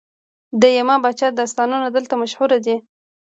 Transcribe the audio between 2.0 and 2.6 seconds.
مشهور